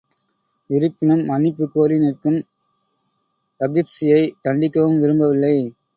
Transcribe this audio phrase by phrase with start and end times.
[0.69, 2.39] இருப்பினும் மன்னிப்புக் கோரி நிற்கும்
[3.61, 5.55] வஹ்ஷியைத் தண்டிக்கவும் விரும்பவில்லை.